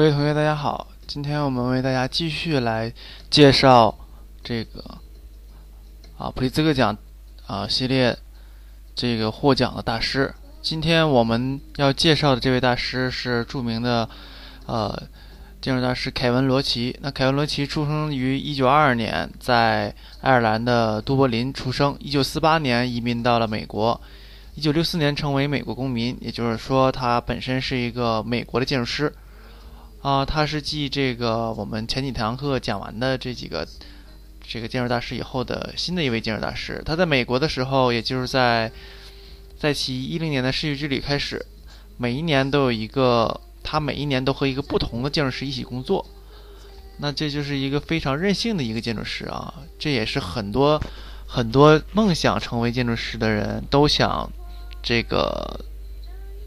[0.00, 0.88] 各位同学，大家好！
[1.06, 2.90] 今天我们为大家继续来
[3.28, 3.94] 介绍
[4.42, 4.82] 这个
[6.16, 6.96] 啊普利兹克奖
[7.46, 8.16] 啊系列
[8.94, 10.34] 这个获奖的大师。
[10.62, 14.08] 今天我们要介绍的这位大师是著名的
[14.64, 14.90] 呃
[15.60, 16.98] 建筑大师凯文罗奇。
[17.02, 21.94] 那凯文罗奇出生于1922年，在爱尔兰的都柏林出生。
[21.98, 24.00] 1948年移民到了美国
[24.56, 29.14] ，1964年成为美国公民，也就是说他本身是一个美国的建筑师。
[30.02, 33.68] 啊，他是继这个我们前几堂课讲完的这几个
[34.42, 36.82] 这个建筑大师以后的新的一位建筑大师。
[36.86, 38.72] 他在美国的时候，也就是在
[39.58, 41.44] 在其一零年的世界之旅开始，
[41.98, 46.06] 每一年都有一个，他每一年都和一个不同的建筑师一起工作。
[46.96, 49.52] 那这就是一个非常任性的一个建筑师啊！
[49.78, 50.80] 这也是很多
[51.26, 54.30] 很多梦想成为建筑师的人都想
[54.82, 55.60] 这个。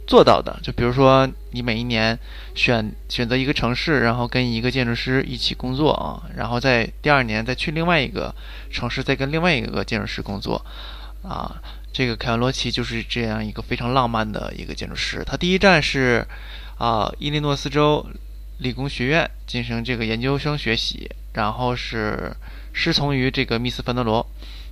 [0.06, 2.18] 做到的，就比如说你每一年
[2.56, 8.36] 选选择一个城市，然后跟一个建筑师一起工作啊，然后在第二年再去另外一个
[8.70, 10.64] 城市，再跟另外一个建筑师工作
[11.24, 11.62] 啊。
[11.94, 15.24] 这个凯文罗奇就是这样一个非常浪漫的一个建筑师。
[15.26, 16.28] 他第一站是
[16.78, 18.06] 啊伊利诺斯州
[18.58, 22.36] 理工学院进行这个研究生学习，然后是
[22.74, 24.28] 师从于这个密斯凡德罗，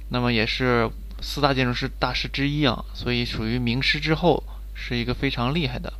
[0.10, 0.90] 那么也是
[1.22, 4.44] 四大建筑师大师之一啊，所以属于名师之后。
[4.74, 5.94] 是一个非常厉害的，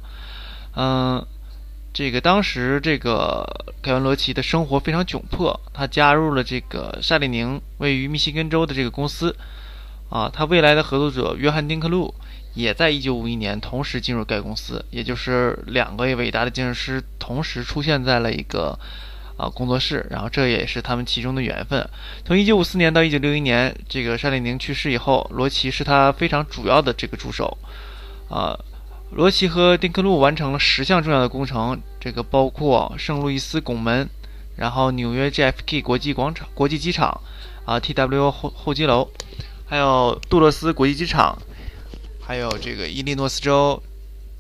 [0.76, 1.26] 嗯，
[1.94, 3.46] 这个当时这个
[3.82, 9.36] 凯文罗奇的生活非常窘迫，他加入了这个夏利宁位于密西根州的这个公司，
[10.10, 12.14] 啊，他未来的合作者约翰丁克路
[12.54, 18.78] 也在1951年同时进入该公司，也就是两个伟大的建筑师同时出现在了一个
[19.38, 21.88] 啊工作室，然后这也是他们其中的缘分。
[22.26, 27.58] 从1954年到1961年，这个沙利宁去世以后，罗奇是他非常主要的这个助手，
[28.32, 28.58] 啊。
[29.14, 34.10] 罗奇和丁克路完成了十项重要的工程，这个包括圣路易斯拱门，
[34.56, 37.20] 然后纽约 JFK 国际广场、国际机场，
[37.66, 39.10] 啊 TW 候候机楼，
[39.66, 41.38] 还有杜勒斯国际机场，
[42.22, 43.84] 还有这个伊利诺斯州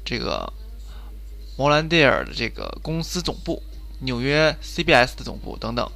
[0.05, 0.53] 这个
[1.57, 3.61] 摩兰蒂尔的这个公司总部，
[3.99, 5.91] 纽约 CBS 的总部等等。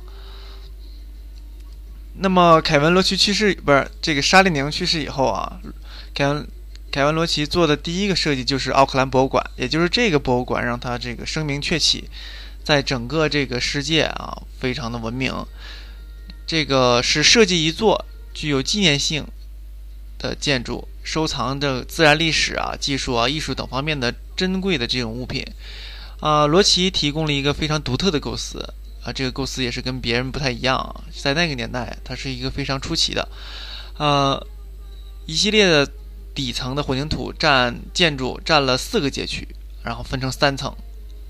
[2.15, 5.61] 那么凯文罗奇去世，不是这个沙利宁去世以后啊，
[6.13, 6.45] 凯文。
[6.95, 12.09] 凯文·罗奇做的第一个设计就是奥克兰博物馆，也就是这个博物馆让他这个声名鹊起，
[12.63, 15.33] 在整个这个世界啊非常的闻名。
[16.47, 19.27] 这个是设计一座具有纪念性
[20.17, 25.45] 的建筑，收藏着自然历史啊、技术啊、艺术等方面的珍贵的这种物品。
[26.21, 28.73] 啊，罗奇提供了一个非常独特的构思
[29.03, 33.27] 啊，这个构思也是跟别人不太一样，在那个年代它是一个非常出奇的，
[33.97, 34.47] 呃，
[35.25, 35.85] 一系列的。
[36.35, 39.47] 底层的混凝土占建筑占了四个街区，
[39.83, 40.75] 然后分成三层。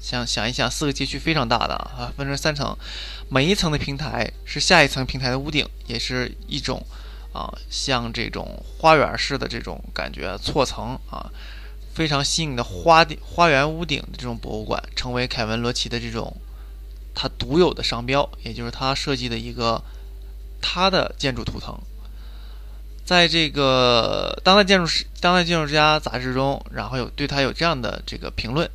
[0.01, 2.77] 想想一想，四个街区非常大的啊，分成三层，
[3.29, 6.85] 每一层的平台是下一层平台的屋顶，也是一种
[7.33, 11.31] 啊，像这种花园式的这种感觉，错层啊，
[11.93, 16.35] 非常新颖的花花园屋顶的这种博物馆，成为凯文罗奇的这种
[17.15, 19.81] 他独有的商标，也就是他设计的一个
[20.61, 21.75] 他的建筑图腾。
[23.05, 28.67] 在这个《当代建筑师》《当代建筑家》杂志中，然后有对他有这样的这个评论，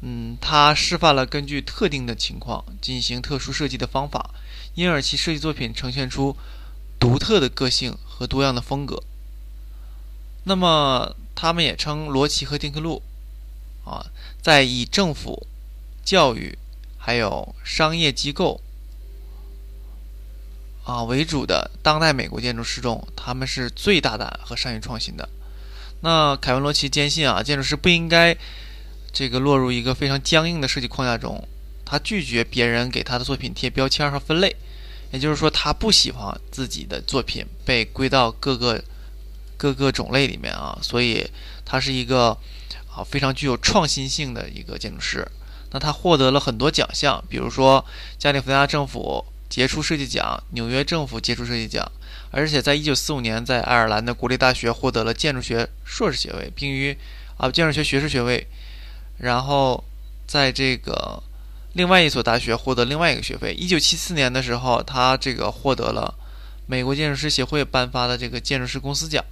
[0.00, 4.30] 嗯，他示范了根据特定的情况进行特殊设计的方法，
[4.74, 6.34] 因而其设计作品呈现出
[6.98, 9.02] 独特的个性和多样的风格。
[10.44, 13.02] 那么，他们也称罗奇和丁克路，
[13.84, 14.06] 啊，
[14.40, 15.46] 在以政府、
[16.02, 16.56] 教育
[16.96, 18.62] 还有商业机构。
[20.90, 25.28] 啊，为主的当代美国建筑师中，他们是最大胆和善于创新的。
[26.00, 28.36] 那凯文罗奇坚信啊，建筑师不应该
[29.12, 31.46] 这个落入一个非常僵硬的设计框架中。
[31.84, 34.56] 他拒绝别人给他的作品贴标签和分类，
[35.12, 38.82] 也就是说，他不喜欢自己的作品被归到各个
[39.56, 40.76] 各个种类里面啊。
[40.82, 41.24] 所以，
[41.64, 42.36] 他是一个
[42.92, 45.24] 啊非常具有创新性的一个建筑师。
[45.70, 47.84] 那他获得了很多奖项，比如说
[48.18, 49.24] 加利福尼亚政府。
[49.50, 51.90] 杰出设计奖、纽约政府杰出设计奖，
[52.30, 56.96] 而且在一九四五年在爱尔兰的国立大学获得了建筑学硕士学位，并于
[57.36, 58.46] 啊建筑学学士学位，
[59.18, 59.82] 然后
[60.26, 61.20] 在这个
[61.72, 63.52] 另外一所大学获得另外一个学位。
[63.52, 66.14] 一九七四年的时候，他这个获得了
[66.66, 69.24] 美国建筑师协会颁发的这个建筑师公司奖。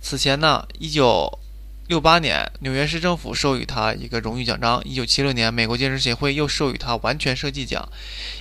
[0.00, 1.38] 此前呢，一九
[1.86, 4.82] 六八年，纽约市政府授予他一个荣誉奖章。
[4.84, 7.86] 一九七六年，美国建筑协会又授予他完全设计奖。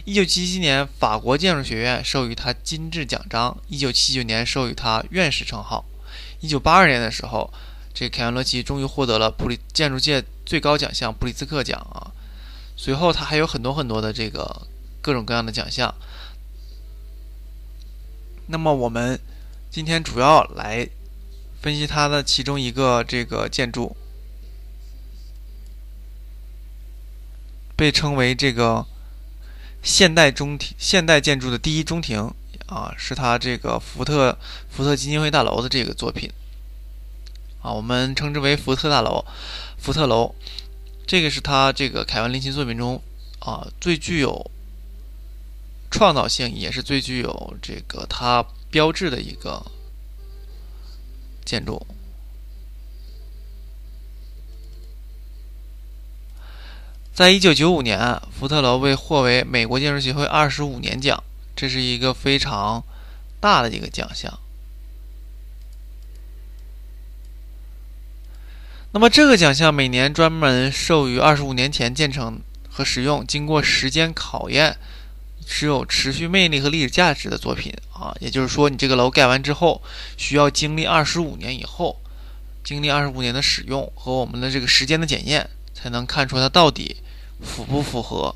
[0.06, 3.58] 一九七七年，法国建筑学院授予他金质奖章。
[3.68, 5.84] 一九七九年，授予他院士称号。
[6.40, 7.54] 一九八二年的时候，
[7.94, 12.12] 这凯文罗奇终于获得了普利建筑界最高奖项普利兹克奖啊！
[12.78, 14.66] 随后他还有很多很多的这个
[15.02, 15.94] 各种各样的奖项。
[18.48, 19.20] 那么我们
[19.70, 20.88] 今天主要来
[21.64, 23.96] 分析它的其中一个这个建筑，
[27.78, 28.86] 被称为这个
[29.82, 32.34] 现代中庭、现代建筑的第一中庭
[32.68, 34.38] 啊，是它这个福特
[34.70, 36.30] 福特基金会大楼的这个作品
[37.62, 39.26] 啊，我们称之为福特大楼、
[39.78, 40.36] 福特楼。
[41.08, 43.02] 这个是他这个凯文林奇作品中
[43.40, 44.52] 啊最具有。
[45.90, 49.64] 创造性也是最具有这个它标志的一个
[51.44, 51.86] 建筑。
[57.14, 61.24] 在一九九五年，福特楼被获为美国建筑协会二十五年奖，
[61.56, 62.84] 这是一个非常
[63.40, 64.40] 大的一个奖项。
[68.94, 74.78] 那么，这个奖项每年专门授予二十五年前建成和使用、经过时间考验。
[75.46, 79.82] 是有持续魅力和历史价值的作品啊，也就是说，你这个楼盖完之后，
[80.18, 82.00] 需要经历二十五年以后，
[82.64, 86.98] 经历二十五年的使用和我们的这个时间的检验，才能看出它到底
[87.42, 88.36] 符不符合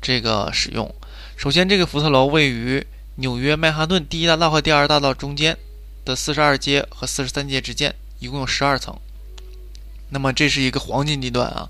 [0.00, 0.94] 这个使用。
[1.36, 2.86] 首先，这个福特楼位于
[3.16, 5.56] 纽约曼哈顿第一大道和第二大道中间
[6.04, 8.96] 的四十二街和四十三街之间，一共有十二层。
[10.10, 11.68] 那么，这是一个黄金地段啊，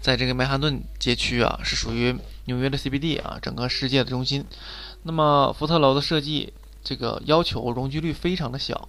[0.00, 2.14] 在这个曼哈顿街区啊，是属于。
[2.46, 4.44] 纽约的 CBD 啊，整个世界的中心。
[5.02, 6.52] 那么福特楼的设计，
[6.82, 8.88] 这个要求容积率非常的小，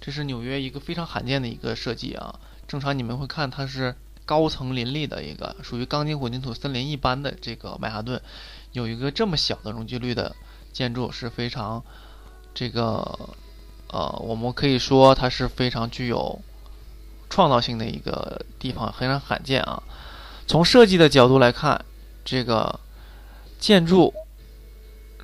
[0.00, 2.38] 这是纽约一个非常罕见的一个设计啊。
[2.66, 3.94] 正常你们会看它是
[4.24, 8.20] 高层林立的一个，属于钢筋混凝土森林一般的这个曼哈顿，
[8.72, 10.34] 有一个这么小的容积率的
[10.72, 11.82] 建筑是非常
[12.54, 13.30] 这个
[13.88, 16.40] 呃，我们可以说它是非常具有
[17.30, 19.82] 创造性的一个地方，非常罕见啊。
[20.46, 21.84] 从设计的角度来看。
[22.30, 22.78] 这个
[23.58, 24.12] 建筑，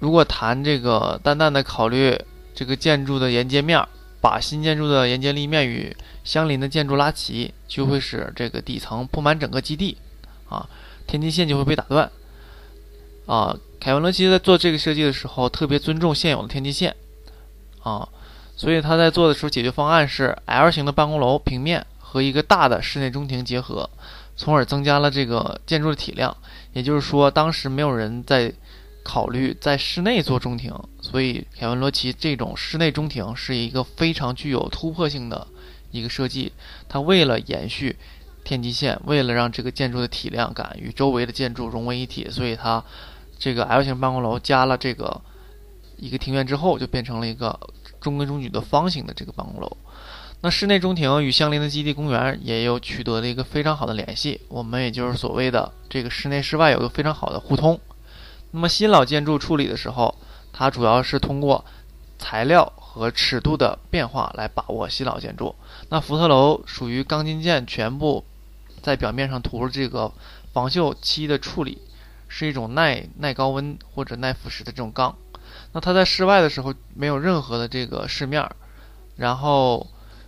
[0.01, 2.19] 如果谈这个，单单的考虑
[2.55, 3.87] 这个建筑的沿街面，
[4.23, 9.99] 把新建筑的沿街立面与相邻的建筑拉齐，就会使这个底层铺满整个基地，
[10.49, 10.67] 啊，
[11.07, 12.11] 天际线就会被打断。
[13.27, 16.97] 啊，凯文·罗奇在做这个设计的时候，特别尊重现有的天际线，
[17.83, 18.09] 啊，
[18.57, 23.91] 所以他在做的时候，解决方案是 L 型的办公楼平面和一个大的室内中庭结合。
[24.37, 26.37] 从而增加了这个建筑的体量，
[26.73, 28.53] 也就是说，当时没有人在
[29.03, 35.47] 考虑在室内做中庭，所以凯文罗奇这种室内中庭是一个非常具有突破性的
[35.91, 36.53] 一个设计。
[36.89, 37.97] 它为了延续
[38.43, 42.83] 天际线，为了让这个建筑的体量感与周围的建筑融为一体，所以它
[43.39, 45.21] 这个 L 型办公楼加了这个
[45.97, 47.59] 一个庭院之后，就变成了一个
[48.01, 49.77] 中规中矩的方形的这个办公楼。
[50.45, 57.81] 那室内中庭与相邻的基地公园也有取得了一个非常好的联系，我们也就是所谓的这个室内室外有个非常好的互通。
[58.51, 60.15] 那么新老建筑处理的时候，
[60.53, 61.65] 它主要是通过
[62.19, 65.55] 材料和尺度的变化来把握新老建筑。
[65.89, 68.23] 那福特楼属于钢筋件全部
[68.83, 70.13] 在表面上涂了这个
[70.53, 71.79] 防锈漆的处理，
[72.29, 75.17] 是一种耐耐高温或者耐腐蚀的这种钢。
[75.73, 78.47] 那它在室外的时候没有任何的这个饰面，
[79.17, 79.87] 然后。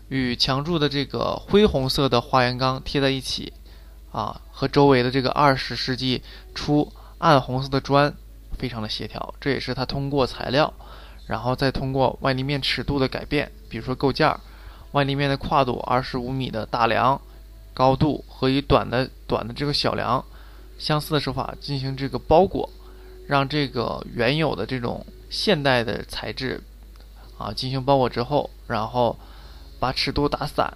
[0.08, 3.52] 与墙柱的这个灰红色的花园钢贴在一起，
[4.12, 6.22] 啊，和周围的这个二十世纪
[6.54, 8.14] 初暗红色的砖
[8.56, 9.34] 非常的协调。
[9.40, 10.72] 这也是它通过材料，
[11.26, 14.32] 然后再通过外立面尺度的改变，比如说构件，
[14.92, 17.20] 外立面的跨度二十五米的大梁，
[17.74, 20.24] 高度和以短的短的这个小梁
[20.78, 22.70] 相似的手法进行这个包裹，
[23.26, 26.62] 让这个原有的这种现代的材质
[27.36, 29.18] 啊进行包裹之后，然后。
[29.78, 30.72] 把尺度打散，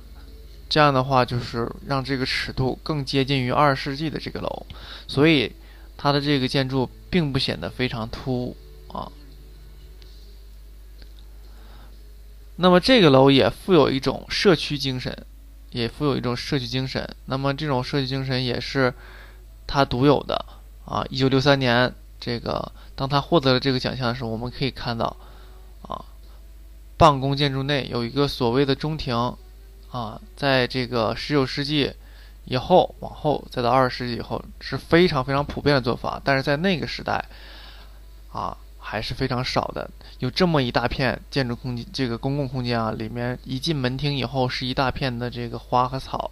[0.68, 4.66] 这样的话就是让这个尺度更接近于二十世纪的这个楼，
[5.08, 5.52] 所以
[5.96, 8.56] 它的这个建筑并不显得非常突兀
[8.92, 9.10] 啊。
[12.56, 15.26] 那么这个楼也富有一种社区精神，
[15.70, 17.08] 也富有一种社区精神。
[17.24, 18.92] 那么这种社区精神也是
[19.66, 20.44] 它独有的
[20.84, 21.04] 啊。
[21.08, 25.16] 一九六三年，这个当他获得了这个奖项的时候，我们可以看到
[25.80, 26.04] 啊。
[27.00, 29.34] 办公建筑内有一个所谓的中庭，
[29.90, 31.90] 啊，在这个十九世纪
[32.44, 37.24] 以后往后，再到二十世纪以后是非常非常普遍的做法，但是在那个时代，
[38.30, 39.90] 啊，还是非常少的。
[40.18, 46.30] 有这么一大片建筑空间，这个公共空间啊，里面一进门厅以后是一大片的这个花和草，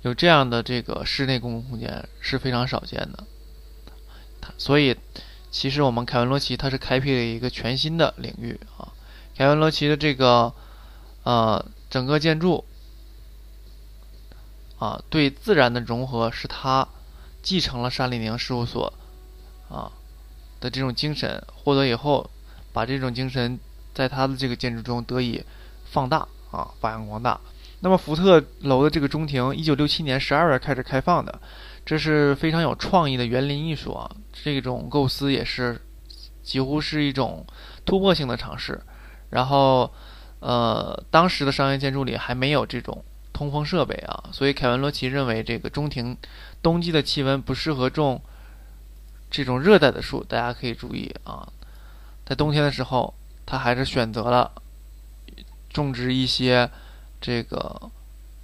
[0.00, 3.22] 有这样的这个室内公共空间是非常少见的。
[4.56, 4.96] 所以，
[5.50, 8.95] 其实我们凯文罗奇他是开辟了一个全新的领域啊。
[9.36, 10.50] 凯文罗奇的这个，
[11.22, 12.64] 呃，整个建筑，
[14.78, 16.88] 啊，对自然的融合是他
[17.42, 18.90] 继承了沙里宁事务所
[19.68, 19.92] 啊
[20.58, 22.30] 的这种精神，获得以后，
[22.72, 23.60] 把这种精神
[23.92, 25.44] 在他的这个建筑中得以
[25.84, 27.38] 放大啊，发扬光大。
[27.80, 31.38] 那么福特楼的这个中庭，一九六七年十二月开始开放的，
[31.84, 35.78] 这是非常有创意的园林艺术啊，这种构思也是
[36.42, 37.46] 几乎是一种
[37.84, 38.80] 突破性的尝试。
[39.30, 39.92] 然后，
[40.40, 46.16] 呃，当时的商业建筑里还没有这种通风设备啊，所以凯文罗奇认为这个中庭
[46.62, 48.22] 冬季的气温不适合种
[49.30, 50.22] 这种热带的树。
[50.22, 51.46] 大家可以注意啊，
[52.24, 53.12] 在冬天的时候，
[53.44, 54.50] 他还是选择了
[55.70, 56.70] 种植一些
[57.20, 57.90] 这个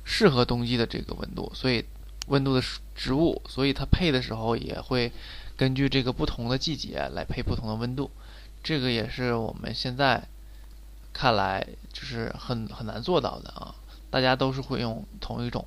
[0.04, 1.84] 适合冬季的这个温度，所以
[2.26, 2.62] 温度的
[2.94, 5.12] 植物，所以它配的时候也会
[5.56, 8.10] 根据这个不同的季节来配不同的温度。
[8.64, 10.28] 这个也是我们现在。
[11.12, 13.74] 看来就是很很难做到的啊！
[14.10, 15.66] 大家都是会用同一种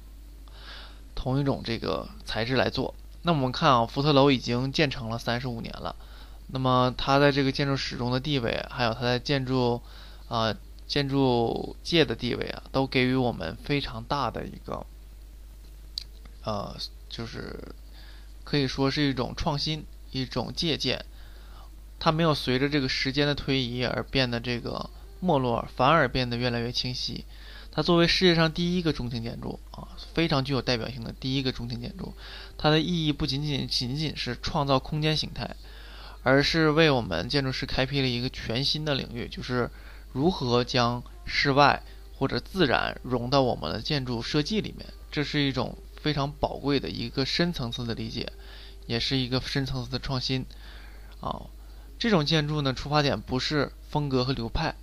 [1.16, 2.94] 同一种这个材质来做。
[3.22, 5.96] 那我们看啊，福特楼已经建成了三十五年了，
[6.48, 9.82] 那么它在这个建筑史中的地位，还有它在建筑
[10.28, 10.56] 啊
[10.88, 14.86] 建筑界的地位啊，都给予我们非常大的一个
[16.44, 16.76] 呃，
[17.10, 17.74] 就是
[18.44, 21.06] 可以说是一种创新，一种借鉴。
[21.98, 24.90] 它没有随着这个时间的推移而变得这个。
[25.20, 27.26] 没落反而变得越来越清晰。
[27.72, 32.14] 它作为世界上第一个中庭建筑啊，非常具有代表性的第一个中庭建筑，
[32.58, 35.56] 它的意义不仅仅仅仅是创造空间形态，
[36.24, 39.70] 而是为我们建筑师开辟了一个全新的领域，就是
[40.14, 41.84] 如何将室外
[42.18, 44.86] 或者自然融到我们的建筑设计里面。
[45.12, 48.32] 这是一种非常宝贵的一个深层次的理解，
[48.86, 50.46] 也是一个深层次的创新
[51.20, 51.42] 啊。
[52.00, 54.76] 这种建筑呢，出发点不是风格和流派。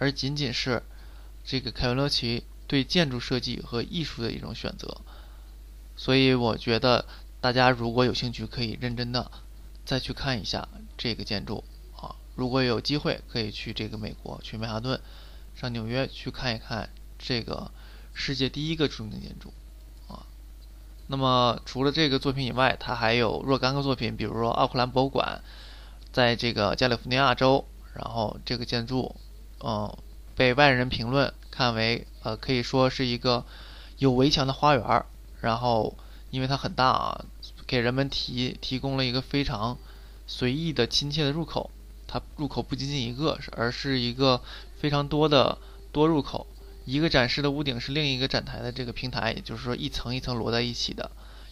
[0.00, 0.82] 而仅仅是
[1.44, 5.02] 这个凯文·罗奇对建筑设计和艺术的一种选择，
[5.94, 7.04] 所以我觉得
[7.38, 9.30] 大家如果有兴趣，可以认真的
[9.84, 10.66] 再去看一下
[10.96, 11.62] 这个建筑
[11.94, 12.16] 啊。
[12.34, 14.98] 如果有机会，可以去这个美国，去曼哈顿，
[15.54, 16.88] 上纽约去看一看
[17.18, 17.70] 这个
[18.14, 19.52] 世界第一个中庭建筑
[20.08, 20.24] 啊。
[21.08, 25.42] 那么除了这个作品以外，它还有若干个作品，比如说奥克兰博物馆，
[26.10, 29.14] 在这个加利福尼亚州，然后这个建筑。
[29.62, 29.96] 嗯，
[30.34, 33.44] 被外人评论看为呃，可以说是一个
[33.98, 35.06] 有围墙的花园儿。
[35.40, 35.94] 然后，
[36.30, 37.24] 因为它很大啊，
[37.66, 39.78] 给人们提提供了一个非常
[40.26, 41.70] 随意的、亲切的入口。
[42.06, 44.40] 它入口不仅仅一个，而是一个
[44.78, 45.58] 非常多的
[45.92, 46.46] 多入口。
[46.84, 51.10] 一个展示的屋顶是另一个展台的这个平台，也就是说一层一层摞在一起的，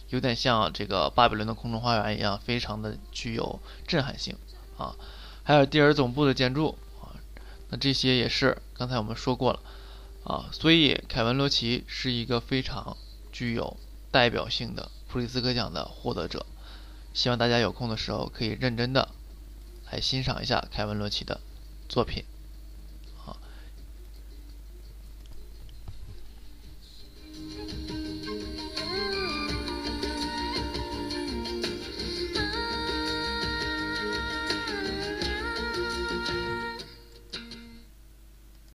[0.09, 4.35] 有点像这个巴比伦的空中花园一样，非常的具有震撼性
[4.77, 4.95] 啊。
[5.43, 6.77] 还有蒂尔总部的建筑。
[7.69, 9.59] 那这些也是刚才我们说过了，
[10.23, 12.97] 啊，所以凯文·罗奇是一个非常
[13.31, 13.77] 具有
[14.11, 16.45] 代表性的普利兹克奖的获得者。
[17.13, 19.09] 希望大家有空的时候可以认真的
[19.91, 21.41] 来欣赏一下凯文·罗奇的
[21.87, 22.23] 作品。